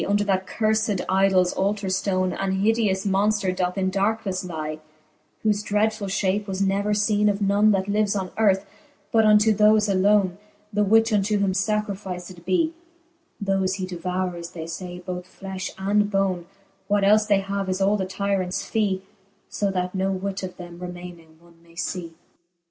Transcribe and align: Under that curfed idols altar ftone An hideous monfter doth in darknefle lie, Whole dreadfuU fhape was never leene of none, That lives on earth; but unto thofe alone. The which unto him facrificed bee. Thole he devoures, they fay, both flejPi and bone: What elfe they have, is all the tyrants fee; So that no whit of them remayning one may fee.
Under 0.07 0.23
that 0.23 0.47
curfed 0.47 1.01
idols 1.07 1.53
altar 1.53 1.85
ftone 1.85 2.35
An 2.39 2.61
hideous 2.63 3.05
monfter 3.05 3.55
doth 3.55 3.77
in 3.77 3.91
darknefle 3.91 4.49
lie, 4.49 4.79
Whole 5.43 5.51
dreadfuU 5.51 6.07
fhape 6.07 6.47
was 6.47 6.59
never 6.59 6.91
leene 6.93 7.29
of 7.29 7.39
none, 7.39 7.69
That 7.69 7.87
lives 7.87 8.15
on 8.15 8.31
earth; 8.35 8.65
but 9.11 9.25
unto 9.25 9.53
thofe 9.53 9.87
alone. 9.87 10.39
The 10.73 10.83
which 10.83 11.13
unto 11.13 11.37
him 11.37 11.53
facrificed 11.53 12.43
bee. 12.45 12.73
Thole 13.45 13.67
he 13.75 13.85
devoures, 13.85 14.49
they 14.53 14.65
fay, 14.65 15.03
both 15.05 15.39
flejPi 15.39 15.69
and 15.77 16.09
bone: 16.09 16.47
What 16.87 17.03
elfe 17.03 17.27
they 17.27 17.41
have, 17.41 17.69
is 17.69 17.79
all 17.79 17.95
the 17.95 18.07
tyrants 18.07 18.65
fee; 18.65 19.03
So 19.49 19.69
that 19.69 19.93
no 19.93 20.11
whit 20.11 20.41
of 20.41 20.57
them 20.57 20.79
remayning 20.79 21.37
one 21.39 21.61
may 21.61 21.75
fee. 21.75 22.15